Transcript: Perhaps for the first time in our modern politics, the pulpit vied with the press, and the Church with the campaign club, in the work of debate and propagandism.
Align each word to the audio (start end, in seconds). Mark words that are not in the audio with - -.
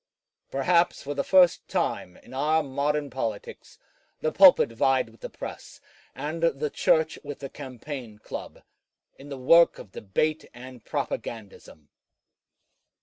Perhaps 0.49 1.03
for 1.03 1.13
the 1.13 1.23
first 1.23 1.67
time 1.67 2.17
in 2.17 2.33
our 2.33 2.63
modern 2.63 3.11
politics, 3.11 3.77
the 4.19 4.31
pulpit 4.31 4.71
vied 4.71 5.11
with 5.11 5.21
the 5.21 5.29
press, 5.29 5.79
and 6.15 6.41
the 6.41 6.71
Church 6.71 7.19
with 7.23 7.37
the 7.37 7.49
campaign 7.49 8.17
club, 8.17 8.63
in 9.19 9.29
the 9.29 9.37
work 9.37 9.77
of 9.77 9.91
debate 9.91 10.45
and 10.55 10.83
propagandism. 10.83 11.89